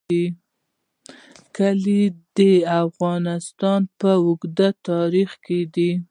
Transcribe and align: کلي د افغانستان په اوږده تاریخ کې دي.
کلي 1.55 2.03
د 2.37 2.39
افغانستان 2.83 3.81
په 3.99 4.09
اوږده 4.25 4.69
تاریخ 4.89 5.29
کې 5.45 5.59
دي. 5.75 5.91